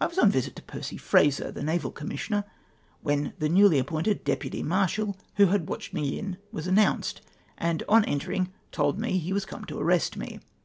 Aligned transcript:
I 0.00 0.08
was 0.08 0.18
on 0.18 0.26
a 0.26 0.30
visit 0.32 0.56
to 0.56 0.62
Percy 0.64 0.96
Fraser, 0.96 1.52
the 1.52 1.62
naval 1.62 1.92
commissioner, 1.92 2.42
when 3.02 3.34
the 3.38 3.48
newly 3.48 3.78
appointed 3.78 4.24
deputy 4.24 4.64
mar 4.64 4.88
shal 4.88 5.16
who 5.36 5.46
had 5.46 5.68
watched 5.68 5.94
me 5.94 6.18
in 6.18 6.38
was 6.50 6.66
announced, 6.66 7.20
and 7.56 7.84
on 7.88 8.02
enterino' 8.04 8.48
told 8.72 8.98
me 8.98 9.16
he 9.18 9.32
was 9.32 9.44
come 9.46 9.64
to 9.66 9.78
arrest 9.78 10.16
me. 10.16 10.40